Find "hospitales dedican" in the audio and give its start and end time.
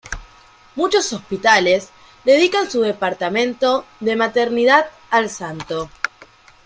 1.13-2.71